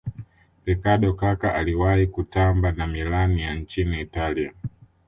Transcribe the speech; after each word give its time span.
ricardo 0.65 1.13
kaka 1.13 1.53
aliwahi 1.55 2.07
kutamba 2.07 2.71
na 2.71 2.87
milan 2.87 3.39
ya 3.39 3.53
nchini 3.55 4.01
italia 4.01 4.53